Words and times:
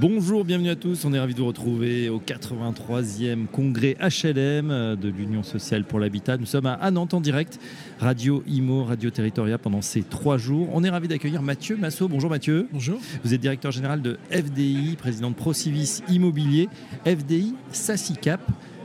Bonjour, 0.00 0.46
bienvenue 0.46 0.70
à 0.70 0.76
tous. 0.76 1.04
On 1.04 1.12
est 1.12 1.20
ravis 1.20 1.34
de 1.34 1.40
vous 1.40 1.46
retrouver 1.46 2.08
au 2.08 2.20
83e 2.20 3.46
congrès 3.46 3.98
HLM 4.00 4.96
de 4.96 5.08
l'Union 5.10 5.42
sociale 5.42 5.84
pour 5.84 6.00
l'habitat. 6.00 6.38
Nous 6.38 6.46
sommes 6.46 6.64
à 6.64 6.90
Nantes 6.90 7.12
en 7.12 7.20
direct, 7.20 7.60
Radio 7.98 8.42
IMO, 8.46 8.84
Radio 8.84 9.10
Territoria 9.10 9.58
pendant 9.58 9.82
ces 9.82 10.02
trois 10.02 10.38
jours. 10.38 10.70
On 10.72 10.84
est 10.84 10.88
ravis 10.88 11.06
d'accueillir 11.06 11.42
Mathieu 11.42 11.76
Massot. 11.76 12.08
Bonjour 12.08 12.30
Mathieu. 12.30 12.66
Bonjour. 12.72 12.98
Vous 13.22 13.34
êtes 13.34 13.42
directeur 13.42 13.72
général 13.72 14.00
de 14.00 14.16
FDI, 14.30 14.96
président 14.96 15.28
de 15.28 15.34
Procivis 15.34 16.00
Immobilier. 16.08 16.70
FDI 17.04 17.54
Sassicap, 17.70 18.40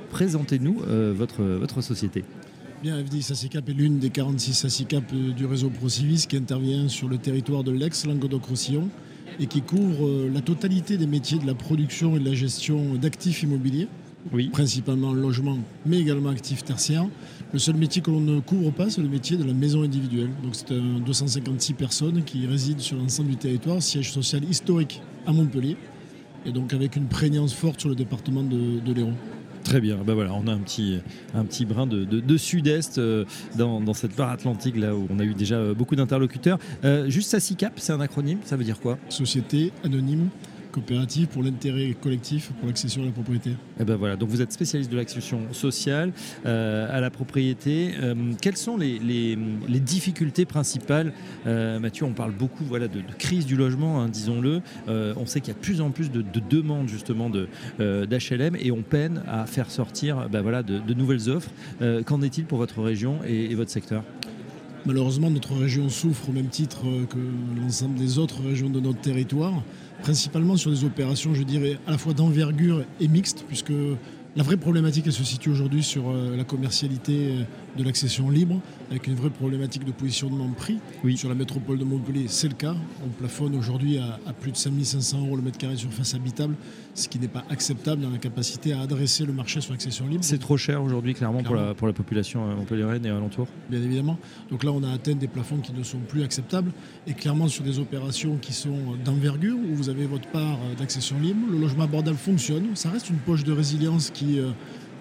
présentez-nous 0.09 0.81
euh, 0.85 1.13
votre, 1.15 1.43
votre 1.43 1.79
société. 1.79 2.25
Bien, 2.83 3.01
FDI 3.01 3.21
Sassicap 3.21 3.69
est 3.69 3.73
l'une 3.73 3.99
des 3.99 4.09
46 4.09 4.53
Sassicap 4.53 5.05
euh, 5.13 5.31
du 5.31 5.45
réseau 5.45 5.69
Procivis 5.69 6.25
qui 6.27 6.35
intervient 6.35 6.89
sur 6.89 7.07
le 7.07 7.17
territoire 7.17 7.63
de 7.63 7.71
l'ex-Languedoc-Roussillon 7.71 8.89
et 9.39 9.47
qui 9.47 9.61
couvre 9.61 10.05
euh, 10.07 10.29
la 10.33 10.41
totalité 10.41 10.97
des 10.97 11.07
métiers 11.07 11.39
de 11.39 11.45
la 11.47 11.53
production 11.55 12.15
et 12.15 12.19
de 12.19 12.25
la 12.25 12.33
gestion 12.35 12.95
d'actifs 12.95 13.43
immobiliers, 13.43 13.87
Oui. 14.31 14.49
principalement 14.49 15.13
logement, 15.13 15.57
mais 15.85 15.99
également 15.99 16.29
actifs 16.29 16.63
tertiaires. 16.63 17.07
Le 17.53 17.59
seul 17.59 17.75
métier 17.75 18.01
que 18.01 18.11
l'on 18.11 18.21
ne 18.21 18.39
couvre 18.39 18.71
pas, 18.71 18.89
c'est 18.89 19.01
le 19.01 19.07
métier 19.09 19.37
de 19.37 19.43
la 19.43 19.53
maison 19.53 19.83
individuelle. 19.83 20.29
Donc 20.43 20.55
c'est 20.55 20.71
un 20.71 20.99
256 21.05 21.73
personnes 21.73 22.23
qui 22.23 22.45
résident 22.47 22.79
sur 22.79 22.97
l'ensemble 22.97 23.29
du 23.29 23.37
territoire, 23.37 23.81
siège 23.81 24.11
social 24.11 24.43
historique 24.49 25.01
à 25.27 25.31
Montpellier, 25.33 25.77
et 26.45 26.51
donc 26.51 26.73
avec 26.73 26.95
une 26.95 27.05
prégnance 27.07 27.53
forte 27.53 27.79
sur 27.79 27.89
le 27.89 27.95
département 27.95 28.43
de, 28.43 28.79
de 28.79 28.93
l'Hérault. 28.93 29.13
Très 29.65 29.81
bien. 29.81 29.97
Voilà, 30.05 30.31
on 30.33 30.47
a 30.47 30.53
un 30.53 30.59
petit, 30.59 31.01
brin 31.65 31.87
de, 31.87 32.05
de- 32.05 32.19
de 32.19 32.37
sud-est 32.37 32.99
euh, 32.99 33.25
dans, 33.57 33.81
cette 33.95 34.15
part 34.15 34.29
atlantique 34.29 34.77
là 34.77 34.95
où 34.95 35.07
on 35.09 35.19
a 35.19 35.23
eu 35.23 35.33
déjà 35.33 35.55
euh, 35.55 35.73
beaucoup 35.73 35.95
d'interlocuteurs. 35.95 36.59
Euh, 36.83 37.09
juste 37.09 37.31
Sassicap, 37.31 37.73
c'est 37.77 37.91
un 37.91 37.99
acronyme, 37.99 38.37
ça 38.45 38.57
veut 38.57 38.63
dire 38.63 38.79
quoi? 38.79 38.99
Société 39.09 39.73
anonyme 39.83 40.29
coopérative 40.75 41.27
pour 41.27 41.41
l'intérêt 41.41 41.95
collectif 42.01 42.51
pour 42.59 42.67
l'accession 42.67 43.01
à 43.03 43.05
la 43.05 43.11
propriété. 43.11 43.51
Eh 43.79 43.85
ben 43.85 43.95
voilà, 43.95 44.15
donc 44.17 44.29
vous 44.29 44.41
êtes 44.41 44.51
spécialiste 44.51 44.91
de 44.91 44.97
l'accession 44.97 45.39
sociale 45.53 46.11
euh, 46.45 46.87
à 46.91 46.99
la 46.99 47.09
propriété. 47.09 47.91
Euh, 48.01 48.13
quelles 48.41 48.57
sont 48.57 48.75
les, 48.77 48.99
les- 48.99 49.37
les 49.69 49.79
difficultés 49.79 50.45
principales 50.45 51.13
Euh, 51.47 51.79
Mathieu, 51.79 52.05
on 52.05 52.11
parle 52.13 52.31
beaucoup 52.33 52.63
voilà, 52.65 52.87
de, 52.87 52.99
de 52.99 53.13
crise 53.17 53.45
du 53.45 53.55
logement, 53.55 54.01
hein, 54.01 54.09
disons-le. 54.09 54.61
On 54.87 55.25
sait 55.25 55.39
qu'il 55.41 55.49
y 55.53 55.55
a 55.55 55.59
de 55.59 55.63
plus 55.65 55.79
en 55.81 55.91
plus 55.91 56.11
de, 56.11 56.21
de 56.21 56.41
demandes 56.49 56.89
justement 56.89 57.29
de, 57.29 57.47
d'HLM 57.79 58.55
et 58.59 58.71
on 58.71 58.81
peine 58.81 59.21
à 59.27 59.45
faire 59.45 59.69
sortir 59.71 60.27
ben 60.29 60.41
voilà, 60.41 60.61
de, 60.63 60.93
nouvelles 60.93 61.29
offres. 61.29 61.51
Qu'en 62.05 62.21
est-il 62.21 62.45
pour 62.45 62.57
votre 62.57 62.81
région 62.81 63.19
et, 63.27 63.51
et 63.51 63.55
votre 63.55 63.71
secteur? 63.71 64.03
Malheureusement, 64.87 65.31
notre 65.31 65.55
région 65.55 65.89
souffre 65.89 66.29
au 66.29 66.31
même 66.31 66.49
titre 66.49 66.81
que 67.09 67.17
l'ensemble 67.59 67.95
des 67.95 68.19
autres 68.19 68.41
régions 68.47 68.69
de 68.69 68.79
notre 68.79 69.01
territoire, 69.01 69.63
principalement 70.05 70.55
sur 70.55 70.69
des 70.69 70.83
opérations, 70.83 71.33
je 71.33 71.41
dirais, 71.41 71.79
à 71.87 71.91
la 71.91 71.97
fois 71.97 72.13
d'envergure 72.13 72.83
et 73.01 73.07
mixte, 73.07 73.43
puisque 73.47 73.73
la 74.35 74.43
vraie 74.43 74.55
problématique, 74.55 75.05
elle 75.07 75.13
se 75.13 75.23
situe 75.23 75.49
aujourd'hui 75.49 75.81
sur 75.81 76.11
euh, 76.11 76.37
la 76.37 76.43
commercialité 76.43 77.29
euh, 77.31 77.43
de 77.77 77.83
l'accession 77.83 78.29
libre, 78.29 78.59
avec 78.89 79.07
une 79.07 79.15
vraie 79.15 79.29
problématique 79.29 79.83
de 79.85 79.91
positionnement 79.91 80.47
de 80.47 80.55
prix. 80.55 80.79
Oui. 81.03 81.17
Sur 81.17 81.29
la 81.29 81.35
métropole 81.35 81.77
de 81.77 81.83
Montpellier, 81.83 82.25
c'est 82.27 82.47
le 82.47 82.53
cas. 82.53 82.75
On 83.05 83.09
plafonne 83.09 83.55
aujourd'hui 83.55 83.97
à, 83.97 84.19
à 84.25 84.33
plus 84.33 84.51
de 84.51 84.57
5500 84.57 85.19
euros 85.25 85.35
le 85.35 85.41
mètre 85.41 85.57
carré 85.57 85.73
de 85.73 85.79
surface 85.79 86.13
habitable, 86.13 86.55
ce 86.93 87.07
qui 87.09 87.19
n'est 87.19 87.27
pas 87.27 87.43
acceptable 87.49 88.01
dans 88.01 88.09
la 88.09 88.17
capacité 88.17 88.73
à 88.73 88.81
adresser 88.81 89.25
le 89.25 89.33
marché 89.33 89.61
sur 89.61 89.73
l'accession 89.73 90.07
libre. 90.07 90.23
C'est 90.23 90.37
trop 90.39 90.57
cher 90.57 90.81
aujourd'hui, 90.81 91.13
clairement, 91.13 91.43
pour 91.43 91.55
la, 91.55 91.61
Clairement. 91.61 91.75
pour 91.75 91.87
la 91.87 91.93
population 91.93 92.49
euh, 92.49 92.55
montpelliéraine 92.55 93.05
et 93.05 93.09
alentour. 93.09 93.47
bien 93.69 93.81
évidemment. 93.81 94.17
Donc 94.49 94.63
là, 94.63 94.71
on 94.71 94.83
a 94.83 94.91
atteint 94.91 95.15
des 95.15 95.27
plafonds 95.27 95.57
qui 95.57 95.73
ne 95.73 95.83
sont 95.83 95.99
plus 95.99 96.23
acceptables. 96.23 96.71
Et 97.07 97.13
clairement, 97.13 97.47
sur 97.47 97.63
des 97.63 97.79
opérations 97.79 98.37
qui 98.37 98.53
sont 98.53 98.77
d'envergure, 99.03 99.57
où 99.57 99.75
vous 99.75 99.89
avez 99.89 100.05
votre 100.05 100.27
part 100.29 100.59
euh, 100.63 100.75
d'accession 100.79 101.17
libre, 101.19 101.47
le 101.51 101.57
logement 101.59 101.83
abordable 101.83 102.17
fonctionne. 102.17 102.67
Ça 102.75 102.89
reste 102.89 103.09
une 103.09 103.17
poche 103.17 103.43
de 103.43 103.51
résilience 103.51 104.09
qui 104.11 104.39
euh, 104.39 104.51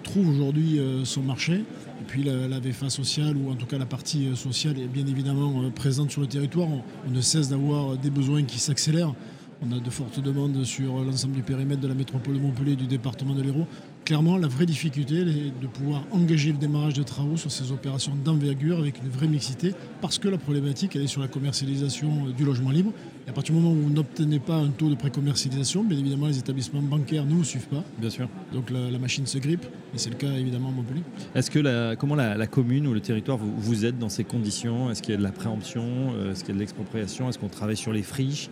trouve 0.05 0.29
aujourd'hui 0.29 0.79
euh, 0.79 1.03
son 1.03 1.21
marché. 1.21 1.53
Et 1.53 2.05
puis 2.07 2.23
la, 2.23 2.59
VFA 2.59 2.89
sociale, 2.89 3.35
ou 3.35 3.51
en 3.51 3.55
tout 3.55 3.65
cas 3.65 3.77
la 3.77 3.85
partie 3.85 4.27
euh, 4.27 4.35
sociale, 4.35 4.79
est 4.79 4.87
bien 4.87 5.05
évidemment 5.05 5.63
euh, 5.63 5.69
présente 5.69 6.11
sur 6.11 6.21
le 6.21 6.27
territoire. 6.27 6.69
On, 6.69 7.11
ne 7.11 7.21
cesse 7.21 7.49
d'avoir 7.49 7.97
des 7.97 8.09
besoins 8.09 8.43
qui 8.43 8.59
s'accélèrent. 8.59 9.13
On 9.61 9.75
a 9.75 9.79
de 9.79 9.89
fortes 9.89 10.19
demandes 10.19 10.63
sur 10.63 11.03
l'ensemble 11.03 11.33
du 11.33 11.41
périmètre 11.41 11.81
de 11.81 11.87
la 11.87 11.93
métropole 11.93 12.35
de 12.35 12.39
Montpellier 12.39 12.73
et 12.73 12.77
du 12.77 12.87
département 12.87 13.33
de 13.33 13.41
l'Hérault. 13.41 13.67
Clairement, 14.05 14.37
la 14.37 14.47
vraie 14.47 14.67
difficulté 14.67 15.21
est 15.21 15.59
de 15.59 15.65
pouvoir 15.65 16.03
engager 16.11 16.51
le 16.51 16.59
démarrage 16.59 16.93
de 16.93 17.01
travaux 17.01 17.37
sur 17.37 17.51
ces 17.51 17.71
opérations 17.71 18.13
d'envergure 18.23 18.77
avec 18.77 19.01
une 19.01 19.09
vraie 19.09 19.27
mixité, 19.27 19.73
parce 19.99 20.19
que 20.19 20.27
la 20.27 20.37
problématique, 20.37 20.95
elle 20.95 21.01
est 21.01 21.07
sur 21.07 21.21
la 21.21 21.27
commercialisation 21.27 22.27
euh, 22.27 22.31
du 22.31 22.45
logement 22.45 22.69
libre. 22.69 22.91
Et 23.25 23.31
à 23.31 23.33
partir 23.33 23.55
du 23.55 23.59
moment 23.61 23.73
où 23.73 23.81
vous 23.81 23.89
n'obtenez 23.89 24.37
pas 24.37 24.57
un 24.57 24.69
taux 24.69 24.89
de 24.89 24.95
précommercialisation, 24.95 25.83
bien 25.83 25.97
évidemment, 25.97 26.27
les 26.27 26.37
établissements 26.37 26.83
bancaires 26.83 27.25
ne 27.25 27.33
vous 27.33 27.43
suivent 27.43 27.67
pas. 27.67 27.83
Bien 27.97 28.11
sûr. 28.11 28.29
Donc 28.53 28.69
la, 28.69 28.91
la 28.91 28.99
machine 28.99 29.25
se 29.25 29.39
grippe, 29.39 29.65
et 29.65 29.97
c'est 29.97 30.11
le 30.11 30.17
cas 30.17 30.31
évidemment 30.33 30.69
à 30.69 30.73
Montpellier. 30.73 31.01
Est-ce 31.33 31.49
que 31.49 31.57
la, 31.57 31.95
comment 31.95 32.13
la, 32.13 32.37
la 32.37 32.45
commune 32.45 32.85
ou 32.85 32.93
le 32.93 33.01
territoire 33.01 33.39
vous, 33.39 33.55
vous 33.57 33.85
aide 33.85 33.97
dans 33.97 34.09
ces 34.09 34.23
conditions? 34.23 34.91
Est-ce 34.91 35.01
qu'il 35.01 35.13
y 35.13 35.15
a 35.15 35.17
de 35.17 35.23
la 35.23 35.31
préemption? 35.31 36.13
Euh, 36.13 36.31
Est-ce 36.31 36.41
qu'il 36.41 36.49
y 36.49 36.51
a 36.51 36.55
de 36.55 36.59
l'expropriation? 36.59 37.27
Est-ce 37.27 37.39
qu'on 37.39 37.49
travaille 37.49 37.77
sur 37.77 37.91
les 37.91 38.03
friches? 38.03 38.49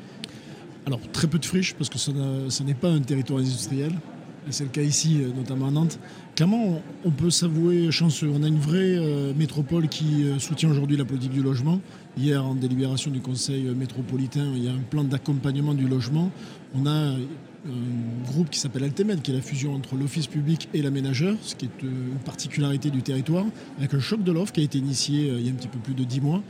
Alors 0.87 0.99
très 1.11 1.27
peu 1.27 1.37
de 1.37 1.45
friches 1.45 1.75
parce 1.75 1.89
que 1.91 1.99
ça 1.99 2.63
n'est 2.63 2.73
pas 2.73 2.89
un 2.89 3.01
territoire 3.01 3.39
industriel. 3.39 3.93
C'est 4.49 4.63
le 4.63 4.69
cas 4.69 4.81
ici, 4.81 5.21
euh, 5.21 5.29
notamment 5.35 5.67
à 5.67 5.71
Nantes. 5.71 5.99
Clairement, 6.35 6.81
on, 7.05 7.11
peut 7.11 7.29
s'avouer 7.29 7.91
chanceux. 7.91 8.29
On 8.33 8.43
a 8.43 8.47
une 8.47 8.59
vraie 8.59 8.97
euh, 8.97 9.33
métropole 9.33 9.87
qui 9.87 10.25
euh, 10.25 10.39
soutient 10.39 10.69
aujourd'hui 10.69 10.97
la 10.97 11.05
politique 11.05 11.31
du 11.31 11.41
logement. 11.41 11.79
Hier, 12.17 12.43
en 12.45 12.55
délibération 12.55 13.09
du 13.09 13.21
Conseil 13.21 13.63
métropolitain, 13.75 14.51
il 14.55 14.65
y 14.65 14.67
a 14.67 14.71
un 14.71 14.83
plan 14.89 15.03
d'accompagnement 15.03 15.73
du 15.73 15.87
logement. 15.87 16.31
On 16.75 16.85
a 16.85 16.91
un 16.91 17.17
groupe 18.25 18.49
qui 18.49 18.59
s'appelle 18.59 18.83
Altemed, 18.83 19.21
qui 19.21 19.31
est 19.31 19.35
la 19.35 19.41
fusion 19.41 19.73
entre 19.73 19.95
l'office 19.95 20.27
public 20.27 20.67
et 20.73 20.81
l'aménageur, 20.81 21.35
ce 21.41 21.55
qui 21.55 21.65
est 21.65 21.81
une 21.81 22.19
particularité 22.25 22.89
du 22.89 23.01
territoire, 23.01 23.45
avec 23.77 23.93
un 23.93 23.99
choc 23.99 24.21
de 24.21 24.31
l'offre 24.31 24.51
qui 24.51 24.59
a 24.59 24.63
été 24.63 24.77
initié 24.77 25.27
il 25.27 25.45
y 25.45 25.49
a 25.49 25.51
un 25.51 25.55
petit 25.55 25.69
peu 25.69 25.79
plus 25.79 25.93
de 25.93 26.03
dix 26.03 26.19
mois 26.19 26.43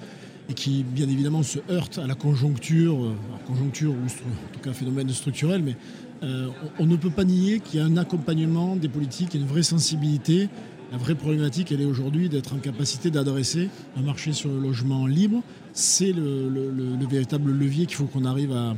et 0.50 0.54
qui 0.54 0.84
bien 0.84 1.08
évidemment 1.08 1.44
se 1.44 1.60
heurte 1.70 2.00
à 2.00 2.08
la 2.08 2.16
conjoncture, 2.16 3.16
conjoncture 3.46 3.92
ou 3.92 4.06
en 4.06 4.54
tout 4.54 4.60
cas 4.60 4.74
phénomène 4.74 5.08
structurel, 5.10 5.62
mais 5.64 5.76
euh, 6.24 6.48
on, 6.80 6.86
ne 6.86 6.96
peut 6.96 7.10
pas 7.10 7.24
nier 7.26 7.60
qu'il 7.60 7.80
y 7.80 7.84
a 7.84 7.86
un 7.86 7.98
accompagnement 7.98 8.76
des 8.76 8.88
politiques 8.90 9.34
une 9.34 9.46
vraie 9.46 9.64
sensibilité. 9.64 10.50
La 10.92 10.98
vraie 10.98 11.16
problématique, 11.16 11.72
elle 11.72 11.82
est 11.82 11.86
aujourd'hui 11.86 12.30
d'être 12.30 12.54
en 12.54 12.58
capacité 12.60 13.10
d'adresser 13.10 13.70
un 13.98 14.02
marché 14.02 14.32
sur 14.32 14.50
le 14.50 14.60
logement 14.60 15.06
libre. 15.08 15.42
C'est 15.74 16.12
le, 16.12 16.48
le- 16.50 16.70
le- 16.72 16.96
le 17.00 17.06
véritable 17.08 17.52
levier 17.52 17.86
qu'il 17.88 17.96
faut 17.98 18.06
qu'on 18.06 18.26
arrive 18.26 18.52
à, 18.54 18.76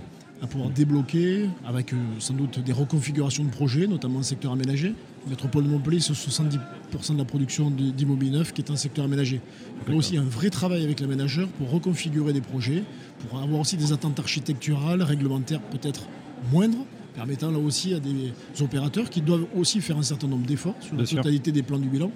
pouvoir 0.47 0.69
débloquer 0.69 1.49
avec 1.65 1.91
euh, 1.91 1.95
sans 2.19 2.35
doute 2.35 2.59
des 2.59 2.71
reconfigurations 2.71 3.43
de 3.43 3.49
projets, 3.49 3.87
notamment 3.87 4.19
le 4.19 4.23
secteur 4.23 4.51
aménagé. 4.51 4.93
La 5.25 5.31
métropole 5.31 5.63
de 5.63 5.69
Montpellier, 5.69 5.99
c'est 5.99 6.13
70% 6.13 6.59
de 7.13 7.17
la 7.17 7.25
production 7.25 7.71
d'immobilier 7.71 8.31
neuf 8.31 8.53
qui 8.53 8.61
est 8.61 8.69
un 8.69 8.75
secteur 8.75 9.05
aménagé. 9.05 9.41
Aussi, 9.91 10.11
il 10.13 10.15
y 10.17 10.19
a 10.19 10.21
un 10.21 10.25
vrai 10.25 10.51
travail 10.51 10.83
avec 10.83 10.99
l'aménageur 10.99 11.47
pour 11.49 11.71
reconfigurer 11.71 12.31
des 12.31 12.41
projets, 12.41 12.83
pour 13.27 13.39
avoir 13.41 13.59
aussi 13.61 13.75
des 13.75 13.91
attentes 13.91 14.19
architecturales, 14.19 15.01
réglementaires 15.01 15.61
peut-être 15.61 16.03
moindres, 16.51 16.85
permettant 17.15 17.51
là 17.51 17.57
aussi 17.59 17.93
à 17.93 17.99
des 17.99 18.33
opérateurs 18.61 19.09
qui 19.09 19.21
doivent 19.21 19.45
aussi 19.55 19.81
faire 19.81 19.97
un 19.97 20.03
certain 20.03 20.27
nombre 20.27 20.45
d'efforts 20.45 20.75
sur 20.81 20.95
la 20.95 21.05
sûr. 21.05 21.17
totalité 21.17 21.51
des 21.51 21.63
plans 21.63 21.79
du 21.79 21.87
bilan 21.87 22.11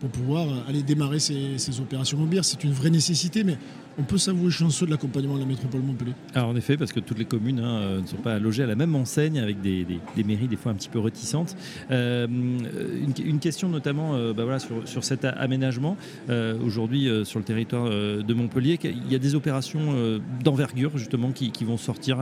pour 0.00 0.10
pouvoir 0.10 0.48
euh, 0.48 0.68
aller 0.68 0.82
démarrer 0.82 1.20
ces, 1.20 1.58
ces 1.58 1.78
opérations 1.80 2.16
immobilières. 2.18 2.44
C'est 2.44 2.64
une 2.64 2.72
vraie 2.72 2.90
nécessité, 2.90 3.44
mais 3.44 3.56
on 3.98 4.02
peut 4.02 4.18
s'avouer 4.18 4.50
chanceux 4.50 4.84
de 4.84 4.90
l'accompagnement 4.90 5.34
de 5.36 5.40
la 5.40 5.46
métropole 5.46 5.80
Montpellier. 5.82 6.14
Alors 6.34 6.48
en 6.48 6.56
effet, 6.56 6.76
parce 6.76 6.90
que 6.92 6.98
toutes 6.98 7.20
les 7.20 7.24
communes 7.24 7.60
hein, 7.60 7.76
euh, 7.82 8.00
ne 8.00 8.06
sont 8.06 8.16
pas 8.16 8.40
logées 8.40 8.64
à 8.64 8.66
la 8.66 8.74
même 8.74 8.96
enseigne, 8.96 9.38
avec 9.38 9.60
des, 9.60 9.84
des- 9.84 10.00
des 10.16 10.24
mairies 10.24 10.48
des 10.48 10.56
fois 10.56 10.72
un 10.72 10.74
petit 10.74 10.88
peu 10.88 10.98
réticentes. 10.98 11.54
Euh, 11.92 12.26
une, 12.26 13.12
une 13.24 13.38
question 13.38 13.68
notamment 13.68 14.16
euh, 14.16 14.32
bah 14.32 14.42
voilà, 14.42 14.58
sur, 14.58 14.88
sur 14.88 15.04
cet 15.04 15.24
aménagement. 15.24 15.96
Euh, 16.30 16.58
Aujourd'hui, 16.64 17.08
sur 17.24 17.38
le 17.38 17.44
territoire 17.44 17.88
de 17.88 18.34
Montpellier, 18.34 18.80
il 18.82 19.12
y 19.12 19.14
a 19.14 19.18
des 19.20 19.34
opérations 19.36 20.18
d'envergure 20.42 20.96
justement 20.98 21.30
qui, 21.30 21.52
qui 21.52 21.64
vont 21.64 21.76
sortir, 21.76 22.18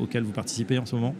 auxquelles 0.00 0.24
vous 0.24 0.32
participez 0.32 0.78
en 0.78 0.84
ce 0.86 0.96
moment? 0.96 1.14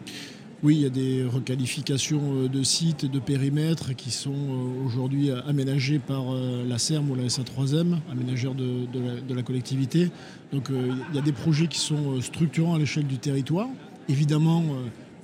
Oui, 0.64 0.76
il 0.76 0.82
y 0.82 0.86
a 0.86 0.90
des 0.90 1.24
requalifications 1.24 2.44
euh, 2.44 2.48
de 2.48 2.62
sites 2.62 3.04
de 3.04 3.18
périmètres 3.18 3.96
qui 3.96 4.12
sont 4.12 4.30
euh, 4.30 4.86
aujourd'hui 4.86 5.28
euh, 5.28 5.40
aménagés 5.44 5.98
par 5.98 6.22
la 6.32 6.78
CERM 6.78 7.10
ou 7.10 7.16
la 7.16 7.24
SA3M, 7.24 7.96
aménageurs 8.12 8.54
de, 8.54 9.34
la, 9.34 9.42
collectivité. 9.42 10.10
Donc 10.52 10.68
il 10.70 11.16
y 11.16 11.18
a 11.18 11.22
des 11.22 11.32
projets 11.32 11.66
qui 11.66 11.80
sont 11.80 12.20
structurants 12.20 12.74
à 12.74 12.78
l'échelle 12.78 13.06
du 13.06 13.18
territoire. 13.18 13.66
Évidemment, 14.08 14.62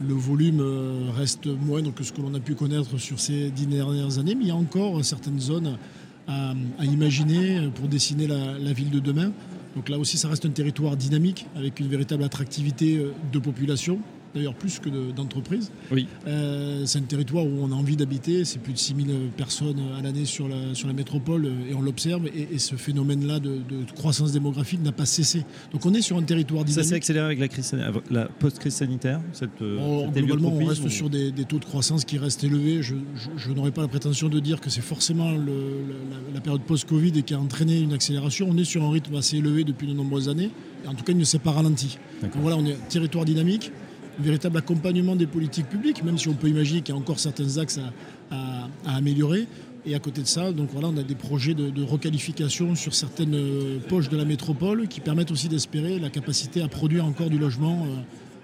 le 0.00 0.14
volume 0.14 0.62
reste 1.16 1.46
moindre 1.46 1.94
que 1.94 2.02
ce 2.02 2.12
que 2.12 2.20
l'on 2.20 2.34
a 2.34 2.40
pu 2.40 2.54
connaître 2.54 2.98
sur 2.98 3.20
ces 3.20 3.50
dix 3.50 3.66
dernières 3.66 4.18
années, 4.18 4.34
mais 4.34 4.44
il 4.44 4.48
y 4.48 4.52
a 4.52 4.56
encore 4.56 5.04
certaines 5.04 5.40
zones 5.40 5.76
à, 6.26 6.54
imaginer 6.82 7.68
pour 7.74 7.88
dessiner 7.88 8.26
la, 8.26 8.72
ville 8.72 8.90
de 8.90 9.00
demain. 9.00 9.32
Donc 9.76 9.88
là 9.88 9.98
aussi, 9.98 10.16
ça 10.16 10.28
reste 10.28 10.46
un 10.46 10.50
territoire 10.50 10.96
dynamique 10.96 11.46
avec 11.54 11.78
une 11.80 11.88
véritable 11.88 12.24
attractivité 12.24 13.00
de 13.32 13.38
population. 13.38 14.00
D'ailleurs 14.34 14.54
plus 14.54 14.78
que 14.78 14.88
d'entreprises. 15.12 15.70
oui. 15.90 16.06
Euh, 16.26 16.84
c'est 16.86 16.98
un 16.98 17.02
territoire 17.02 17.44
où 17.44 17.58
on 17.62 17.72
a 17.72 17.74
envie 17.74 17.96
d'habiter, 17.96 18.44
c'est 18.44 18.58
plus 18.60 18.72
de 18.72 18.78
6000 18.78 19.06
personnes 19.36 19.76
à 19.98 20.02
l'année 20.02 20.24
sur 20.24 20.48
la, 20.48 20.74
sur 20.74 20.86
la 20.86 20.92
métropole 20.94 21.46
et 21.70 21.74
on 21.74 21.80
l'observe 21.82 22.26
et, 22.28 22.48
et 22.52 22.58
ce 22.58 22.76
phénomène-là 22.76 23.40
de, 23.40 23.56
de 23.56 23.90
croissance 23.96 24.32
démographique 24.32 24.82
n'a 24.82 24.92
pas 24.92 25.06
cessé. 25.06 25.44
Donc 25.72 25.84
on 25.86 25.94
est 25.94 26.02
sur 26.02 26.16
un 26.18 26.22
territoire 26.22 26.62
Ça 26.62 26.66
dynamique. 26.66 26.88
s'est 26.88 26.94
accéléré 26.96 27.26
avec 27.26 27.38
la, 27.38 27.48
crise, 27.48 27.64
sanitaire- 27.66 28.02
la 28.10 28.26
post-crise 28.26 28.74
sanitaire 28.74 29.20
cette, 29.32 29.62
euh, 29.62 29.78
c'était 30.06 30.20
le 30.20 30.26
lieu 30.26 30.32
globalement, 30.34 30.56
on 30.62 30.66
reste 30.66 30.84
ou- 30.84 30.88
sur 30.90 31.10
des, 31.10 31.30
des 31.32 31.44
taux 31.44 31.58
de 31.58 31.64
croissance 31.64 32.04
qui 32.04 32.18
restent 32.18 32.44
élevés. 32.44 32.82
Je, 32.82 32.94
je- 33.14 33.28
je 33.36 33.52
n'aurais 33.52 33.70
pas 33.72 33.82
la 33.82 33.88
prétention 33.88 34.28
de 34.28 34.40
dire 34.40 34.60
que 34.60 34.70
c'est 34.70 34.80
forcément 34.82 35.30
le- 35.32 35.38
la, 36.10 36.34
la 36.34 36.40
période 36.40 36.62
post-Covid 36.62 37.12
et 37.16 37.22
qui 37.22 37.34
a 37.34 37.40
entraîné 37.40 37.80
une 37.80 37.92
accélération. 37.92 38.46
On 38.50 38.56
est 38.58 38.64
sur 38.64 38.82
un 38.84 38.90
rythme 38.90 39.14
assez 39.16 39.36
élevé 39.38 39.64
depuis 39.64 39.86
de 39.86 39.92
nombreuses 39.94 40.28
années. 40.28 40.50
Et 40.84 40.88
en 40.88 40.94
tout 40.94 41.04
cas, 41.04 41.12
il 41.12 41.18
ne 41.18 41.24
s'est 41.24 41.38
pas 41.38 41.50
ralenti. 41.52 41.98
Donc 42.22 42.32
voilà, 42.36 42.56
on 42.56 42.64
est 42.66 42.72
un 42.74 42.88
territoire 42.88 43.24
dynamique, 43.24 43.72
un 44.18 44.22
véritable 44.22 44.58
accompagnement 44.58 45.16
des 45.16 45.26
politiques 45.26 45.68
publiques, 45.68 46.02
même 46.02 46.18
si 46.18 46.28
on 46.28 46.34
peut 46.34 46.48
imaginer 46.48 46.82
qu'il 46.82 46.94
y 46.94 46.98
a 46.98 47.00
encore 47.00 47.18
certains 47.18 47.58
axes 47.58 47.80
à, 48.30 48.68
améliorer. 48.86 49.46
Et 49.86 49.94
à 49.94 50.00
côté 50.00 50.20
de 50.20 50.26
ça, 50.26 50.52
donc 50.52 50.68
voilà, 50.72 50.88
on 50.88 50.96
a 50.98 51.02
des 51.02 51.14
projets 51.14 51.54
de, 51.54 51.70
de 51.70 51.82
requalification 51.82 52.74
sur 52.74 52.94
certaines 52.94 53.34
euh, 53.34 53.78
poches 53.88 54.08
de 54.08 54.16
la 54.16 54.24
métropole 54.24 54.86
qui 54.88 55.00
permettent 55.00 55.30
aussi 55.30 55.48
d'espérer 55.48 55.98
la 55.98 56.10
capacité 56.10 56.60
à 56.60 56.68
produire 56.68 57.06
encore 57.06 57.30
du 57.30 57.38
logement 57.38 57.86
euh, 57.86 58.00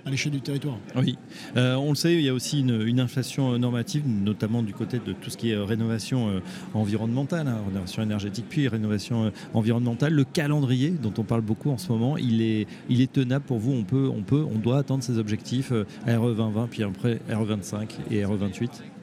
à 0.06 0.10
l'échelle 0.10 0.32
du 0.32 0.40
territoire. 0.40 0.78
Oui, 0.96 1.16
Euh, 1.56 1.74
on 1.76 1.90
le 1.90 1.94
sait, 1.94 2.14
il 2.14 2.22
y 2.22 2.28
a 2.28 2.34
aussi 2.34 2.60
une, 2.60 3.00
inflation 3.00 3.52
euh, 3.52 3.58
normative, 3.58 4.04
notamment 4.06 4.62
du 4.62 4.72
côté 4.72 4.98
de 4.98 5.12
tout 5.12 5.30
ce 5.30 5.36
qui 5.36 5.50
est 5.50 5.54
euh, 5.54 5.64
rénovation 5.64 6.40
environnementale, 6.74 7.48
hein, 7.48 7.58
rénovation 7.66 8.02
énergétique, 8.02 8.46
puis 8.48 8.68
rénovation 8.68 9.32
environnementale. 9.52 10.12
Le 10.12 10.24
calendrier, 10.24 10.90
dont 10.90 11.12
on 11.18 11.22
parle 11.22 11.42
beaucoup 11.42 11.70
en 11.70 11.78
ce 11.78 11.90
moment, 11.90 12.16
il 12.16 12.42
est, 12.42 13.12
tenable 13.12 13.44
pour 13.44 13.58
vous. 13.58 13.72
On 13.72 13.84
peut, 13.84 14.10
on 14.14 14.22
peut, 14.22 14.44
on 14.44 14.58
doit 14.58 14.78
atteindre 14.78 15.02
ces 15.04 15.18
objectifs 15.18 15.70
RE 15.70 16.34
2020, 16.34 16.68
puis 16.70 16.82
après 16.82 17.20
RE 17.30 17.44
25 17.44 17.96
et 18.10 18.24
RE 18.24 18.36
28. 18.36 18.93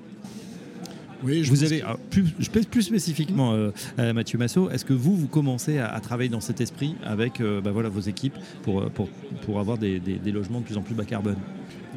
Oui, 1.24 1.44
je 1.44 1.50
Vous 1.50 1.64
avez, 1.64 1.82
alors, 1.84 1.98
plus, 2.10 2.26
je 2.40 2.50
pèse 2.50 2.66
plus 2.66 2.82
spécifiquement 2.82 3.54
euh, 3.54 3.72
à 3.98 4.12
Mathieu 4.14 4.38
Massot, 4.40 4.70
est-ce 4.72 4.86
que 4.86 4.94
vous, 4.94 5.16
vous 5.16 5.28
commencez 5.28 5.78
à, 5.78 5.88
à 5.94 6.00
travailler 6.00 6.30
dans 6.30 6.42
cet 6.42 6.62
esprit 6.62 6.96
avec 7.04 7.40
euh, 7.42 7.62
bah, 7.62 7.72
voilà, 7.72 7.90
vos 7.90 8.00
équipes 8.00 8.34
pour, 8.64 8.82
euh, 8.82 8.90
pour, 8.90 9.08
pour 9.46 9.60
avoir 9.60 9.78
des, 9.78 10.00
des- 10.00 10.18
des 10.18 10.32
logements 10.32 10.60
de 10.62 10.66
plus 10.66 10.78
en 10.78 10.82
plus 10.82 10.96
bas 10.96 11.06
carbone? 11.06 11.38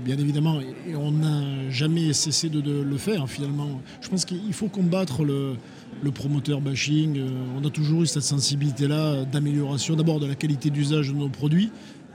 Bien 0.05 0.19
évidemment, 0.19 0.61
et 0.61 0.95
on 0.97 1.13
n'a 1.13 1.71
jamais 1.71 2.13
cessé 2.13 2.51
de, 2.51 2.61
de 2.61 2.83
le 2.83 2.97
faire 2.99 3.27
finalement. 3.31 3.81
Je 4.03 4.09
pense 4.11 4.27
qu'il 4.27 4.53
faut 4.53 4.69
combattre 4.69 5.25
le, 5.25 5.55
le 6.03 6.11
promoteur 6.11 6.61
bashing. 6.61 7.19
Euh, 7.19 7.29
On 7.59 7.65
a 7.67 7.71
toujours 7.71 8.03
eu 8.03 8.07
cette 8.07 8.25
sensibilité-là 8.25 9.25
d'amélioration 9.25 9.97
d'abord 9.97 10.21
de 10.21 10.27
la 10.27 10.35
qualité 10.35 10.69
d'usage 10.69 11.09
de 11.09 11.15
nos 11.15 11.31
produits, 11.31 11.71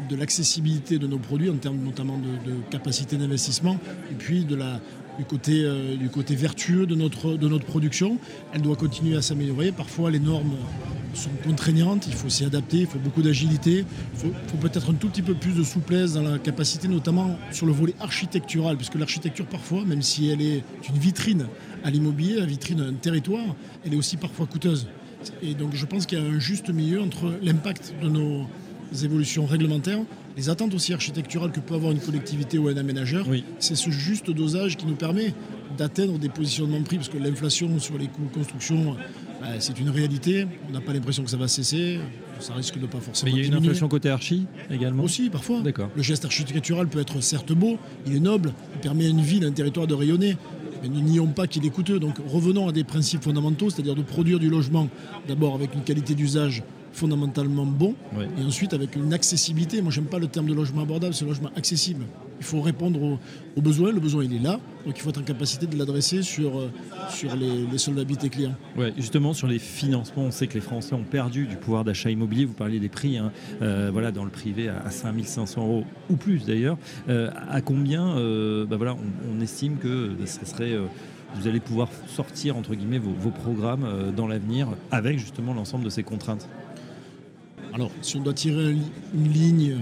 de 0.10 0.16
l'accessibilité 0.16 1.00
de 1.00 1.08
nos 1.08 1.18
produits 1.18 1.50
en 1.50 1.56
termes 1.56 1.80
notamment 1.84 2.18
de, 2.20 2.52
de 2.52 2.56
capacité 2.70 3.18
d'investissement, 3.18 3.80
et 4.12 4.16
puis 4.16 4.46
de 4.46 4.56
la, 4.56 4.80
du, 5.20 5.26
côté, 5.26 5.64
euh, 5.64 5.96
du 5.98 6.10
côté 6.10 6.34
vertueux 6.34 6.86
de 6.86 6.96
notre, 6.96 7.36
de 7.36 7.48
notre 7.48 7.66
production. 7.66 8.18
Elle 8.54 8.62
doit 8.62 8.78
continuer 8.78 9.18
à 9.18 9.22
s'améliorer. 9.22 9.72
Parfois 9.72 10.10
les 10.10 10.20
normes 10.20 10.56
sont 11.14 11.30
contraignantes, 11.44 12.08
il 12.08 12.14
faut 12.14 12.30
s'y 12.30 12.46
adapter, 12.46 12.78
il 12.78 12.88
faut 12.88 13.00
beaucoup 13.00 13.22
d'agilité, 13.22 13.84
il 14.14 14.20
faut, 14.20 14.32
faut 14.48 14.58
peut-être 14.58 14.92
un 14.92 14.94
tout 14.94 15.10
petit 15.10 15.22
peu 15.22 15.34
plus 15.34 15.52
de 15.52 15.64
souplesse 15.64 16.14
dans 16.14 16.22
la 16.22 16.40
capacité, 16.40 16.88
notamment 16.88 17.38
sur 17.52 17.66
le 17.66 17.74
volet 17.74 17.96
architectural, 18.00 18.78
puisque 18.78 18.96
l'architecture 18.96 19.46
parfois, 19.46 19.84
même 19.84 20.02
si 20.02 20.30
elle 20.30 20.42
est 20.42 20.64
une 20.88 20.98
vitrine 20.98 21.48
à 21.84 21.90
l'immobilier, 21.90 22.36
la 22.36 22.46
vitrine 22.46 22.78
d'un 22.78 22.94
territoire, 22.94 23.56
elle 23.86 23.94
est 23.94 23.98
aussi 23.98 24.18
parfois 24.18 24.46
coûteuse. 24.46 24.88
Et 25.42 25.54
donc 25.54 25.76
je 25.76 25.86
pense 25.86 26.06
qu'il 26.06 26.18
y 26.18 26.22
a 26.22 26.24
un 26.24 26.40
juste 26.40 26.70
milieu 26.70 27.02
entre 27.02 27.34
l'impact 27.42 27.94
de 28.02 28.08
nos 28.08 28.46
évolutions 29.04 29.46
réglementaires, 29.46 30.00
les 30.38 30.50
attentes 30.50 30.74
aussi 30.74 30.94
architecturales 30.94 31.52
que 31.52 31.60
peut 31.60 31.76
avoir 31.76 31.92
une 31.92 32.00
collectivité 32.00 32.58
ou 32.58 32.68
un 32.68 32.78
aménageur, 32.78 33.26
Oui. 33.28 33.44
c'est 33.60 33.76
ce 33.76 33.90
juste 33.90 34.30
dosage 34.32 34.78
qui 34.78 34.86
nous 34.86 34.96
permet 34.96 35.34
d'atteindre 35.78 36.18
des 36.18 36.30
positionnements 36.30 36.80
de 36.80 36.86
prix, 36.86 36.98
parce 36.98 37.10
que 37.10 37.18
l'inflation 37.18 37.80
sur 37.80 37.98
les 37.98 38.08
coûts 38.08 38.26
de 38.30 38.34
construction, 38.34 38.96
bah, 39.42 39.48
c'est 39.60 39.80
une 39.80 39.90
réalité. 39.90 40.46
On 40.68 40.74
n'a 40.74 40.82
pas 40.82 40.94
l'impression 40.94 41.24
que 41.24 41.30
ça 41.30 41.38
va 41.38 41.48
cesser. 41.48 42.00
Ça 42.40 42.54
risque 42.54 42.80
de 42.80 42.86
pas 42.86 42.98
Mais 43.00 43.04
forcément 43.04 43.32
il 43.32 43.38
y 43.38 43.42
a 43.42 43.44
une 43.44 43.50
diminuer. 43.52 43.68
inflation 43.70 43.88
côté 43.90 44.10
archi 44.10 44.46
également 44.72 45.04
Aussi, 45.04 45.30
parfois. 45.30 45.62
D'accord. 45.62 45.90
Le 45.96 46.02
geste 46.02 46.24
architectural 46.26 46.88
peut 46.88 47.00
être 47.00 47.20
certes 47.22 47.52
beau, 47.52 47.78
il 48.08 48.16
est 48.16 48.20
noble, 48.22 48.54
il 48.76 48.80
permet 48.80 49.06
à 49.06 49.10
une 49.10 49.22
ville, 49.22 49.44
à 49.44 49.48
un 49.48 49.52
territoire 49.52 49.88
de 49.88 49.94
rayonner. 49.94 50.38
Mais 50.82 50.88
ne 50.88 51.02
nions 51.02 51.28
pas 51.28 51.46
qu'il 51.48 51.66
est 51.66 51.70
coûteux. 51.70 52.00
Donc 52.00 52.16
revenons 52.26 52.70
à 52.70 52.72
des 52.72 52.86
principes 52.86 53.24
fondamentaux, 53.24 53.70
c'est-à-dire 53.70 53.96
de 53.96 54.02
produire 54.02 54.40
du 54.40 54.50
logement 54.50 54.88
d'abord 55.28 55.54
avec 55.56 55.76
une 55.76 55.82
qualité 55.84 56.16
d'usage 56.16 56.64
fondamentalement 56.92 57.66
bon, 57.66 57.96
Oui. 58.18 58.26
et 58.40 58.44
ensuite 58.46 58.74
avec 58.74 58.96
une 58.96 59.14
accessibilité. 59.14 59.82
Moi, 59.82 59.92
j'aime 59.92 60.06
pas 60.06 60.20
le 60.20 60.28
terme 60.28 60.48
de 60.48 60.54
logement 60.54 60.82
abordable, 60.82 61.14
c'est 61.14 61.26
logement 61.26 61.50
accessible. 61.56 62.04
Il 62.40 62.46
faut 62.46 62.62
répondre 62.62 63.02
aux, 63.02 63.20
aux 63.58 63.62
besoins. 63.62 63.92
Le 63.92 64.00
besoin, 64.00 64.24
il 64.24 64.34
est 64.34 64.40
là. 64.40 64.60
Donc 64.86 64.98
il 64.98 65.02
faut 65.02 65.10
être 65.10 65.20
en 65.20 65.24
capacité 65.24 65.68
de 65.68 65.78
l'adresser 65.78 66.22
sur, 66.22 66.58
euh, 66.58 66.72
sur 67.10 67.36
les, 67.36 67.66
les 67.70 67.78
solvabilités 67.78 68.30
clients. 68.30 68.56
Ouais, 68.78 68.94
justement 68.98 69.34
sur 69.34 69.48
les 69.48 69.60
financements, 69.60 70.24
on 70.24 70.32
sait 70.32 70.48
que 70.48 70.54
les 70.54 70.62
Français 70.62 70.94
ont 70.96 71.04
perdu 71.04 71.46
du 71.48 71.58
pouvoir 71.58 71.84
d'achat 71.84 72.10
immobilier. 72.10 72.46
Vous 72.46 72.54
parliez 72.54 72.80
des 72.80 72.88
prix, 72.90 73.18
hein, 73.18 73.32
euh, 73.62 73.90
voilà, 73.92 74.12
dans 74.12 74.24
le 74.24 74.30
privé 74.32 74.70
à 74.70 74.90
5500 74.90 75.62
euros 75.62 75.84
ou 76.10 76.16
plus 76.16 76.46
d'ailleurs. 76.46 76.78
Euh, 77.10 77.30
à 77.50 77.60
combien, 77.62 78.18
euh, 78.18 78.66
bah 78.66 78.78
voilà, 78.78 78.94
on, 78.96 79.38
on 79.38 79.42
estime 79.42 79.76
que 79.78 80.12
ça 80.26 80.46
serait, 80.46 80.76
vous 81.36 81.48
allez 81.48 81.60
pouvoir 81.60 81.90
sortir 82.08 82.56
entre 82.56 82.74
guillemets 82.74 83.00
vos, 83.00 83.12
vos 83.20 83.32
programmes 83.32 84.14
dans 84.16 84.28
l'avenir 84.28 84.70
avec 84.92 85.20
justement 85.20 85.54
l'ensemble 85.54 85.84
de 85.84 85.90
ces 85.90 86.04
contraintes? 86.04 86.48
Alors, 87.74 87.92
si 88.02 88.18
on 88.18 88.22
doit 88.22 88.34
tirer 88.34 88.72
une 89.14 89.32
ligne, 89.32 89.76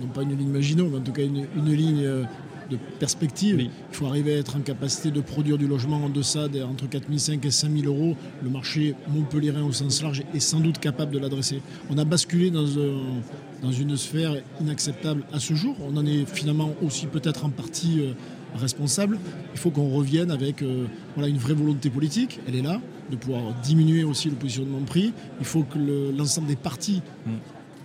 non 0.00 0.08
pas 0.08 0.22
une 0.22 0.36
ligne 0.36 0.48
Maginot, 0.50 0.88
mais 0.88 0.98
en 0.98 1.02
tout 1.02 1.12
cas 1.12 1.22
une, 1.24 1.46
une 1.56 1.72
ligne 1.72 2.04
euh, 2.04 2.22
de 2.70 2.76
perspective, 2.98 3.56
Oui. 3.56 3.70
il 3.90 3.96
faut 3.96 4.06
arriver 4.06 4.34
à 4.34 4.38
être 4.38 4.56
en 4.56 4.60
capacité 4.60 5.10
de 5.10 5.20
produire 5.22 5.56
du 5.56 5.66
logement 5.66 6.04
en 6.04 6.10
deçà 6.10 6.48
de, 6.48 6.62
entre 6.62 6.86
4500 6.88 7.40
et 7.42 7.50
5000 7.50 7.86
euros. 7.86 8.14
Le 8.42 8.50
marché 8.50 8.94
montpelliérain 9.08 9.62
au 9.62 9.72
sens 9.72 10.02
large 10.02 10.22
est 10.34 10.40
sans 10.40 10.60
doute 10.60 10.78
capable 10.78 11.12
de 11.12 11.18
l'adresser. 11.18 11.62
On 11.88 11.96
a 11.96 12.04
basculé 12.04 12.50
dans, 12.50 12.66
un- 12.78 13.22
dans 13.62 13.72
une 13.72 13.96
sphère 13.96 14.34
inacceptable 14.60 15.24
à 15.32 15.40
ce 15.40 15.54
jour. 15.54 15.76
On 15.90 15.96
en 15.96 16.04
est 16.04 16.26
finalement 16.28 16.74
aussi 16.84 17.06
peut-être 17.06 17.46
en 17.46 17.50
partie 17.50 18.00
euh, 18.00 18.12
responsable. 18.56 19.18
Il 19.54 19.58
faut 19.58 19.70
qu'on 19.70 19.88
revienne 19.90 20.30
avec 20.30 20.62
euh, 20.62 20.86
une 21.16 21.36
vraie 21.38 21.54
volonté 21.54 21.90
politique. 21.90 22.40
Elle 22.48 22.56
est 22.56 22.62
là, 22.62 22.80
de 23.10 23.16
pouvoir 23.16 23.42
diminuer 23.62 24.04
aussi 24.04 24.28
le 24.30 24.36
positionnement 24.36 24.80
de 24.80 24.86
prix. 24.86 25.12
Il 25.40 25.46
faut 25.46 25.62
que 25.62 25.78
le- 25.78 26.10
l'ensemble 26.16 26.46
des 26.48 26.56
parties 26.56 27.02
Mm. 27.26 27.30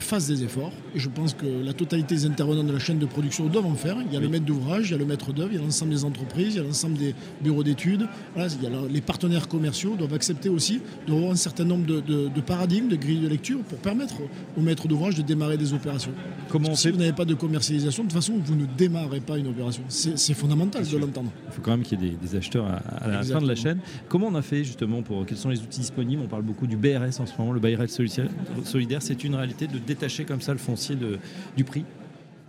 Fassent 0.03 0.27
des 0.27 0.43
efforts. 0.43 0.71
Et 0.95 0.99
je 0.99 1.09
pense 1.09 1.33
que 1.33 1.45
la 1.45 1.73
totalité 1.73 2.15
des 2.15 2.25
intervenants 2.25 2.63
de 2.63 2.71
la 2.71 2.79
chaîne 2.79 2.99
de 2.99 3.05
production 3.05 3.47
doivent 3.47 3.65
en 3.65 3.73
faire. 3.75 3.97
Il 4.05 4.13
y 4.13 4.15
a 4.15 4.19
Oui. 4.19 4.25
le 4.25 4.29
maître 4.31 4.45
d'ouvrage, 4.45 4.89
il 4.89 4.91
y 4.91 4.95
a 4.95 4.97
le 4.97 5.05
maître 5.05 5.33
d'œuvre, 5.33 5.49
il 5.51 5.55
y 5.55 5.59
a 5.59 5.63
l'ensemble 5.63 5.91
des 5.91 6.05
entreprises, 6.05 6.53
il 6.53 6.57
y 6.57 6.59
a 6.59 6.63
l'ensemble 6.63 6.97
des 6.97 7.15
bureaux 7.41 7.63
d'études. 7.63 8.07
Voilà, 8.35 8.49
il 8.53 8.63
y 8.63 8.67
a 8.67 8.69
la- 8.69 8.87
les 8.87 9.01
partenaires 9.01 9.47
commerciaux 9.47 9.95
doivent 9.95 10.13
accepter 10.13 10.49
aussi 10.49 10.81
de 11.07 11.11
revoir 11.13 11.31
un 11.31 11.35
certain 11.35 11.63
nombre 11.65 11.85
de, 11.85 12.01
de- 12.01 12.27
de 12.29 12.41
paradigmes, 12.41 12.87
de 12.89 12.95
grilles 12.95 13.21
de 13.21 13.27
lecture 13.27 13.59
pour 13.61 13.77
permettre 13.79 14.15
aux 14.57 14.61
maîtres 14.61 14.87
d'ouvrage 14.87 15.15
de 15.15 15.21
démarrer 15.21 15.57
des 15.57 15.73
opérations. 15.73 16.11
Comment 16.49 16.69
on 16.71 16.75
si 16.75 16.83
fait 16.83 16.91
vous 16.91 16.99
n'avez 16.99 17.13
pas 17.13 17.25
de 17.25 17.33
commercialisation, 17.33 18.03
de 18.03 18.09
toute 18.09 18.15
façon, 18.17 18.33
vous 18.43 18.55
ne 18.55 18.65
démarrez 18.77 19.19
pas 19.21 19.37
une 19.37 19.47
opération. 19.47 19.83
C'est 19.87 20.33
fondamental 20.33 20.85
de 20.87 20.97
l'entendre. 20.97 21.31
Il 21.47 21.53
faut 21.53 21.61
quand 21.61 21.71
même 21.71 21.81
qu'il 21.83 22.01
y 22.01 22.05
ait 22.05 22.09
des, 22.11 22.15
des 22.15 22.35
acheteurs 22.35 22.65
à, 22.65 22.75
à 22.75 23.07
la 23.07 23.23
fin 23.23 23.41
de 23.41 23.47
la 23.47 23.55
chaîne. 23.55 23.79
Comment 24.09 24.27
on 24.27 24.35
a 24.35 24.41
fait 24.41 24.63
justement 24.63 25.01
pour 25.01 25.25
quels 25.25 25.37
sont 25.37 25.49
les 25.49 25.59
outils 25.59 25.79
disponibles? 25.79 26.21
On 26.23 26.27
parle 26.27 26.43
beaucoup 26.43 26.67
du 26.67 26.75
BRS 26.77 27.19
en 27.19 27.25
ce 27.25 27.31
moment, 27.37 27.51
le 27.53 27.61
solidaire. 27.87 28.27
solidaire. 28.65 29.01
C'est 29.01 29.23
une 29.23 29.35
réalité 29.35 29.67
de 29.67 29.77
détacher 29.93 30.23
comme 30.25 30.41
ça 30.41 30.51
le 30.51 30.59
foncier 30.59 30.95
de- 30.95 31.17
du 31.57 31.63
prix. 31.63 31.83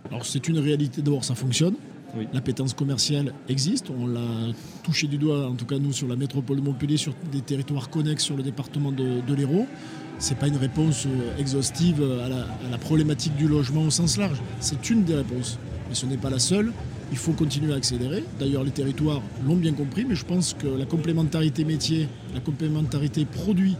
Alors 0.09 0.25
c'est 0.25 0.47
une 0.47 0.59
réalité, 0.59 1.01
d'abord 1.01 1.23
ça 1.23 1.35
fonctionne. 1.35 1.75
Oui. 2.17 2.27
L'appétence 2.33 2.73
commerciale 2.73 3.33
existe, 3.49 3.89
on 3.89 4.07
l'a 4.07 4.21
touché 4.83 5.07
du 5.07 5.17
doigt, 5.17 5.47
en 5.49 5.55
tout 5.55 5.65
cas 5.65 5.77
nous 5.79 5.91
sur 5.91 6.07
la 6.07 6.15
métropole 6.15 6.57
de 6.57 6.61
Montpellier, 6.61 6.95
sur 6.97 7.13
des 7.31 7.41
territoires 7.41 7.89
connexes 7.89 8.23
sur 8.23 8.37
le 8.37 8.43
département 8.43 8.91
de, 8.93 9.07
de 9.27 9.33
l'Hérault. 9.33 9.67
Ce 10.17 10.29
n'est 10.29 10.39
pas 10.39 10.47
une 10.47 10.55
réponse 10.55 11.05
euh, 11.07 11.37
exhaustive 11.37 12.01
à 12.25 12.29
la, 12.29 12.41
à 12.43 12.69
la 12.71 12.77
problématique 12.77 13.35
du 13.35 13.47
logement 13.49 13.83
au 13.83 13.89
sens 13.89 14.17
large, 14.17 14.41
c'est 14.61 14.89
une 14.89 15.03
des 15.03 15.15
réponses. 15.15 15.59
Mais 15.89 15.95
ce 15.95 16.05
n'est 16.05 16.15
pas 16.17 16.29
la 16.29 16.39
seule, 16.39 16.71
il 17.11 17.17
faut 17.17 17.33
continuer 17.33 17.73
à 17.73 17.75
accélérer. 17.75 18.23
D'ailleurs 18.39 18.63
les 18.63 18.71
territoires 18.71 19.21
l'ont 19.45 19.57
bien 19.57 19.73
compris, 19.73 20.05
mais 20.07 20.15
je 20.15 20.23
pense 20.25 20.53
que 20.57 20.67
la 20.67 20.85
complémentarité 20.85 21.65
métier, 21.65 22.07
la 22.33 22.39
complémentarité 22.39 23.25
produit 23.25 23.75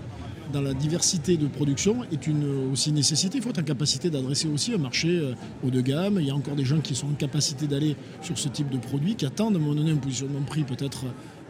dans 0.51 0.61
la 0.61 0.73
diversité 0.73 1.37
de 1.37 1.47
production 1.47 2.03
est 2.11 2.27
une 2.27 2.71
aussi 2.71 2.91
nécessité. 2.91 3.37
Il 3.37 3.43
faut 3.43 3.49
être 3.49 3.59
en 3.59 3.63
capacité 3.63 4.09
d'adresser 4.09 4.47
aussi 4.47 4.73
un 4.73 4.77
marché 4.77 5.09
euh, 5.09 5.33
haut 5.63 5.69
de 5.69 5.81
gamme. 5.81 6.17
Il 6.19 6.27
y 6.27 6.31
a 6.31 6.35
encore 6.35 6.55
des 6.55 6.65
gens 6.65 6.79
qui 6.79 6.95
sont 6.95 7.07
en 7.07 7.13
capacité 7.13 7.67
d'aller 7.67 7.95
sur 8.21 8.37
ce 8.37 8.49
type 8.49 8.69
de 8.69 8.77
produit, 8.77 9.15
qui 9.15 9.25
attendent 9.25 9.55
à 9.55 9.57
un 9.57 9.61
moment 9.61 9.75
donné 9.75 9.91
un 9.91 9.97
positionnement 9.97 10.39
de 10.39 10.45
prix 10.45 10.63
peut-être 10.63 11.05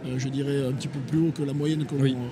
euh, 0.05 0.19
je 0.19 0.29
dirais, 0.29 0.65
un 0.67 0.71
petit 0.73 0.87
peu 0.87 0.99
plus 0.99 1.19
haut 1.19 1.31
que 1.31 1.41
la 1.43 1.53
moyenne 1.53 1.85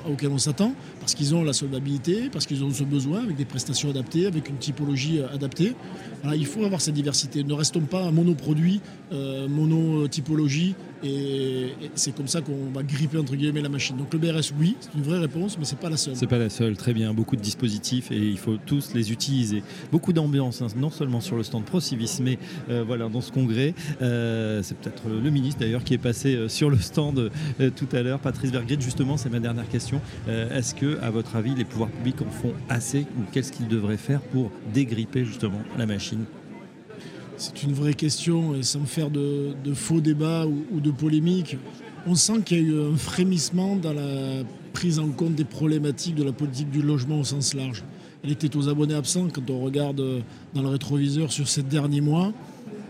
auquel 0.10 0.30
on 0.30 0.38
s'attend, 0.38 0.74
parce 1.00 1.16
qu'ils 1.16 1.34
ont 1.34 1.44
la 1.44 1.54
solvabilité, 1.54 2.30
parce 2.32 2.46
qu'ils 2.46 2.64
ont 2.64 2.72
ce 2.72 2.84
besoin, 2.84 3.24
avec 3.24 3.36
des 3.36 3.46
prestations 3.46 3.90
adaptées, 3.90 4.28
avec 4.28 4.50
une 4.50 4.58
typologie 4.58 5.20
euh, 5.20 5.34
adaptée. 5.34 5.74
il 6.36 6.46
faut 6.46 6.64
avoir 6.66 6.82
cette 6.82 6.94
diversité. 6.94 7.44
Ne 7.44 7.54
restons 7.54 7.82
pas 7.82 8.12
monoproduit, 8.12 8.82
euh, 9.12 9.48
monotypologie, 9.48 10.76
et, 11.04 11.74
c'est 11.96 12.16
comme 12.16 12.28
ça 12.28 12.42
qu'on 12.42 12.72
va 12.74 12.84
gripper 12.84 13.18
entre 13.18 13.36
guillemets 13.36 13.62
la 13.62 13.70
machine. 13.70 13.98
Donc 13.98 14.14
le 14.14 14.20
BRS, 14.20 14.54
oui, 14.60 14.76
c'est 14.80 14.94
une 14.96 15.04
vraie 15.04 15.20
réponse, 15.20 15.58
mais 15.58 15.66
c'est 15.66 15.80
pas 15.80 15.90
la 15.90 15.98
seule. 15.98 16.16
C'est 16.16 16.28
pas 16.28 16.38
la 16.38 16.50
seule, 16.50 16.78
très 16.78 16.94
bien. 16.94 17.14
Beaucoup 17.14 17.36
de 17.36 17.42
dispositifs 17.42 18.12
et 18.12 18.18
il 18.18 18.38
faut 18.38 18.58
tous 18.66 18.94
les 18.94 19.12
utiliser. 19.12 19.64
Beaucoup 19.92 20.14
d'ambiance, 20.14 20.62
hein, 20.62 20.68
non 20.76 20.90
seulement 20.90 21.22
sur 21.22 21.36
le 21.36 21.44
stand 21.44 21.66
ProCivis, 21.66 22.20
mais 22.22 22.38
voilà 22.86 23.10
dans 23.10 23.22
ce 23.22 23.32
congrès. 23.32 23.74
c'est 24.00 24.78
peut-être 24.78 25.04
le 25.10 25.30
ministre 25.30 25.60
d'ailleurs 25.62 25.84
qui 25.84 25.94
est 25.94 26.00
passé 26.00 26.48
sur 26.48 26.70
le 26.70 26.78
stand 26.78 27.32
euh, 27.60 27.70
tout 27.76 27.88
à 27.94 28.02
l'heure. 28.02 28.20
Patrice 28.20 28.52
Vergrit, 28.52 28.80
justement, 28.80 29.18
c'est 29.18 29.30
ma 29.30 29.40
dernière 29.40 29.68
question. 29.68 30.02
Euh, 30.28 30.58
est-ce 30.58 30.76
que, 30.76 31.00
à 31.02 31.10
votre 31.10 31.36
avis, 31.36 31.56
les 31.56 31.66
pouvoirs 31.66 31.90
publics 31.90 32.22
en 32.22 32.30
font 32.30 32.54
assez 32.70 33.02
ou 33.18 33.24
qu'est-ce 33.32 33.52
qu'ils 33.52 33.68
devraient 33.68 33.98
faire 33.98 34.22
pour 34.22 34.52
dégripper 34.74 35.26
justement 35.26 35.62
la 35.78 35.86
machine? 35.86 36.26
C'est 37.44 37.64
une 37.64 37.74
vraie 37.74 37.94
question 37.94 38.56
et 38.56 38.64
sans 38.64 38.86
faire 38.86 39.10
de, 39.10 39.54
faux 39.74 40.00
débats 40.00 40.46
ou, 40.46 40.80
de 40.80 40.92
polémiques. 40.92 41.58
On 42.08 42.16
sent 42.16 42.42
qu'il 42.46 42.58
y 42.58 42.60
a 42.62 42.64
eu 42.64 42.94
un 42.94 42.96
frémissement 42.96 43.76
dans 43.76 43.92
la 43.92 44.44
prise 44.72 44.98
en 44.98 45.10
compte 45.10 45.36
des 45.36 45.44
problématiques 45.44 46.16
de 46.16 46.24
la 46.24 46.32
politique 46.32 46.70
du 46.70 46.82
logement 46.82 47.20
au 47.20 47.24
sens 47.26 47.54
large. 47.54 47.84
Elle 48.24 48.32
était 48.32 48.56
aux 48.56 48.70
abonnés 48.70 48.94
absents 48.94 49.28
quand 49.28 49.50
on 49.50 49.60
regarde 49.60 50.02
dans 50.54 50.62
le 50.62 50.70
rétroviseur 50.70 51.34
sur 51.34 51.50
ces 51.50 51.64
derniers 51.64 52.00
mois. 52.00 52.32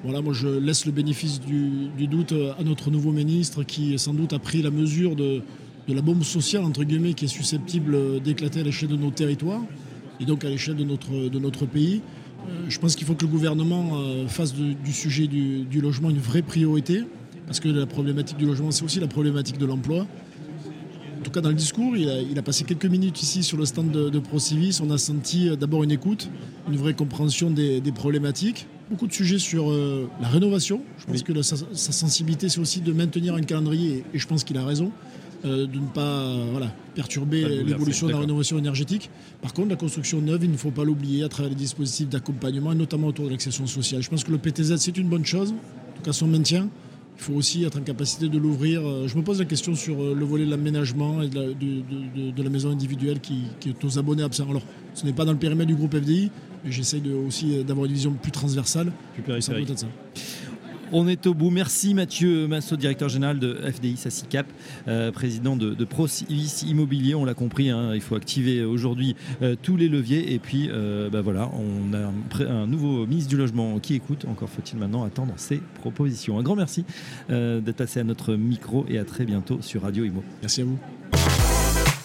Voilà, 0.04 0.22
moi 0.22 0.34
je 0.34 0.48
laisse 0.48 0.86
le 0.86 0.92
bénéfice 0.92 1.42
du, 1.42 2.08
doute 2.08 2.34
à 2.60 2.64
notre 2.64 2.92
nouveau 2.92 3.12
ministre 3.12 3.64
qui 3.64 3.98
sans 3.98 4.14
doute 4.14 4.34
a 4.34 4.40
pris 4.40 4.62
la 4.62 4.70
mesure 4.70 5.16
de, 5.16 5.42
la 5.88 6.02
bombe 6.02 6.24
sociale 6.24 6.64
entre 6.64 6.84
guillemets 6.84 7.14
qui 7.14 7.26
est 7.26 7.30
susceptible 7.30 8.22
d'éclater 8.22 8.60
à 8.60 8.64
l'échelle 8.64 8.90
de 8.90 8.98
nos 8.98 9.10
territoires 9.10 9.62
et 10.20 10.26
donc 10.26 10.46
à 10.46 10.50
l'échelle 10.50 10.76
de 10.76 11.40
notre 11.40 11.66
pays. 11.66 12.02
Je 12.68 12.80
pense 12.80 12.96
qu'il 12.96 13.06
faut 13.06 13.14
que 13.14 13.26
le 13.26 13.32
gouvernement 13.32 13.92
euh, 13.96 14.28
fasse 14.28 14.54
du 14.54 14.94
sujet 14.94 15.28
du, 15.28 15.82
logement 15.82 16.10
une 16.10 16.20
vraie 16.20 16.42
priorité 16.42 17.04
parce 17.46 17.60
que 17.60 17.68
la 17.68 17.86
problématique 17.86 18.38
du 18.38 18.46
logement 18.46 18.72
c'est 18.72 18.84
aussi 18.84 19.00
la 19.00 19.08
problématique 19.08 19.58
de 19.58 19.66
l'emploi. 19.66 20.08
En 21.20 21.24
tout 21.24 21.32
cas, 21.32 21.40
dans 21.40 21.50
le 21.50 21.56
discours, 21.56 21.96
il 21.96 22.38
a, 22.38 22.42
passé 22.42 22.66
quelques 22.66 22.86
minutes 22.86 23.22
ici 23.22 23.44
sur 23.44 23.58
le 23.58 23.64
stand 23.64 23.92
de, 23.92 24.20
ProCivis. 24.20 24.82
On 24.84 24.92
a 24.92 24.98
senti 24.98 25.48
euh, 25.48 25.56
d'abord 25.56 25.84
une 25.84 25.92
écoute, 25.92 26.30
une 26.70 26.76
vraie 26.76 26.94
compréhension 26.94 27.50
des 27.50 27.82
problématiques 27.94 28.68
beaucoup 28.90 29.08
de 29.08 29.14
sujets 29.14 29.40
sur 29.40 29.72
euh, 29.72 30.08
la 30.22 30.28
rénovation. 30.28 30.82
Je 31.00 31.06
pense 31.06 31.24
que 31.24 31.42
sa, 31.42 31.56
sensibilité, 31.74 32.50
c'est 32.50 32.60
aussi 32.60 32.82
de 32.82 32.94
maintenir 32.94 33.34
un 33.34 33.42
calendrier, 33.42 34.04
et, 34.14 34.20
je 34.20 34.28
pense 34.28 34.44
qu'il 34.44 34.58
a 34.58 34.66
raison, 34.66 34.92
euh, 35.46 35.68
de 35.68 35.80
ne 35.80 35.88
pas 35.88 36.02
euh, 36.02 36.48
voilà, 36.52 36.74
perturber 36.96 37.64
l'évolution 37.64 38.08
de 38.08 38.12
la 38.12 38.20
rénovation 38.20 38.58
énergétique. 38.58 39.10
Par 39.42 39.54
contre, 39.54 39.70
la 39.70 39.76
construction 39.76 40.22
neuve, 40.22 40.44
il 40.44 40.52
ne 40.52 40.58
faut 40.58 40.72
pas 40.72 40.84
l'oublier 40.84 41.24
à 41.24 41.30
travers 41.30 41.50
les 41.50 41.56
dispositifs 41.56 42.10
d'accompagnement, 42.10 42.74
notamment 42.74 43.08
autour 43.08 43.26
de 43.26 43.32
l'accession 43.32 43.68
sociale. 43.68 44.02
Je 44.02 44.10
pense 44.10 44.24
que 44.24 44.32
le 44.32 44.38
PTZ, 44.38 44.76
c'est 44.78 44.98
une 44.98 45.10
bonne 45.10 45.26
chose, 45.26 45.52
en 45.52 45.98
tout 45.98 46.04
cas 46.04 46.14
son 46.14 46.28
maintien. 46.28 46.70
Il 47.18 47.22
faut 47.24 47.34
aussi 47.34 47.64
être 47.64 47.78
en 47.78 47.84
capacité 47.84 48.28
de 48.28 48.38
l'ouvrir. 48.40 48.82
Je 49.08 49.16
me 49.16 49.22
pose 49.22 49.38
la 49.40 49.46
question 49.46 49.76
sur 49.76 50.16
le 50.16 50.26
volet 50.26 50.46
de 50.46 50.50
l'aménagement 50.50 51.22
et 51.22 51.30
de 51.30 51.36
la, 51.36 51.46
de, 51.54 52.44
la, 52.44 52.50
maison 52.50 52.72
individuelle 52.72 53.20
qui, 53.20 53.44
qui, 53.60 53.70
est 53.70 53.86
aux 53.86 54.00
abonnés 54.00 54.24
absents. 54.24 54.50
Alors, 54.50 54.64
ce 54.96 55.06
n'est 55.06 55.14
pas 55.14 55.24
dans 55.24 55.32
le 55.32 55.38
périmètre 55.38 55.68
du 55.68 55.76
groupe 55.76 55.96
FDI, 55.96 56.32
J'essaye 56.66 57.02
aussi 57.12 57.58
euh, 57.58 57.64
d'avoir 57.64 57.86
une 57.86 57.94
vision 57.94 58.14
plus 58.14 58.32
transversale. 58.32 58.92
On 60.96 61.08
est 61.08 61.26
au 61.26 61.34
bout. 61.34 61.50
Merci 61.50 61.96
Mathieu 61.96 62.48
Massot, 62.48 62.78
directeur 62.78 63.10
général 63.10 63.40
de 63.40 63.56
FDI 63.56 63.98
SACICAP, 63.98 64.46
euh, 64.88 65.12
président 65.12 65.56
de, 65.56 65.74
de 65.74 65.88
Immobilier. 66.68 67.16
On 67.16 67.26
l'a 67.26 67.34
compris, 67.34 67.72
hein, 67.72 67.96
il 67.96 68.02
faut 68.02 68.14
activer 68.14 68.64
aujourd'hui 68.64 69.16
euh, 69.42 69.56
tous 69.60 69.76
les 69.76 69.90
leviers. 69.90 70.34
Et 70.34 70.38
puis, 70.38 70.70
bah 71.12 71.22
voilà, 71.22 71.50
on 71.54 71.94
a 71.96 72.46
un, 72.46 72.68
nouveau 72.68 73.08
ministre 73.08 73.32
du 73.32 73.38
Logement 73.38 73.80
qui 73.80 73.96
écoute. 73.96 74.26
Encore 74.30 74.50
faut-il 74.50 74.78
maintenant 74.78 75.04
attendre 75.04 75.34
ses 75.36 75.62
propositions. 75.80 76.38
Un 76.38 76.44
grand 76.44 76.56
merci 76.56 76.86
d'être 77.28 77.76
passé 77.76 78.00
à 78.00 78.04
notre 78.04 78.36
micro 78.36 78.86
et 78.88 79.00
à 79.00 79.04
très 79.04 79.26
bientôt 79.26 79.58
sur 79.62 79.82
Radio 79.82 80.06
Imo. 80.06 80.24
Merci 80.42 80.62
à 80.62 80.66
vous. 80.66 80.78